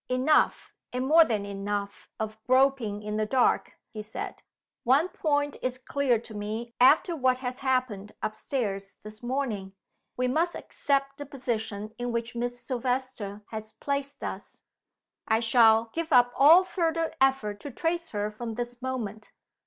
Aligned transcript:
"Enough, 0.09 0.71
and 0.91 1.05
more 1.05 1.23
than 1.23 1.45
enough, 1.45 2.09
of 2.19 2.43
groping 2.47 3.03
in 3.03 3.17
the 3.17 3.25
dark," 3.27 3.73
he 3.91 4.01
said. 4.01 4.41
"One 4.83 5.09
point 5.09 5.57
is 5.61 5.77
clear 5.77 6.17
to 6.17 6.33
me 6.33 6.73
after 6.79 7.15
what 7.15 7.37
has 7.45 7.59
happened 7.59 8.13
up 8.23 8.33
stairs 8.33 8.95
this 9.03 9.21
morning. 9.21 9.73
We 10.17 10.27
must 10.27 10.55
accept 10.55 11.19
the 11.19 11.27
position 11.27 11.93
in 11.99 12.11
which 12.11 12.33
Miss 12.35 12.59
Silvester 12.59 13.43
has 13.51 13.73
placed 13.73 14.23
us. 14.23 14.63
I 15.27 15.39
shall 15.39 15.91
give 15.93 16.11
up 16.11 16.33
all 16.35 16.63
further 16.63 17.13
effort 17.21 17.59
to 17.59 17.69
trace 17.69 18.09
her 18.09 18.31
from 18.31 18.55
this 18.55 18.81
moment." 18.81 19.29